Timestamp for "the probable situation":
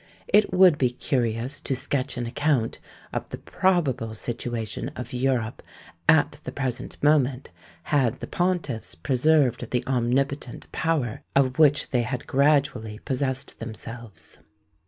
3.29-4.89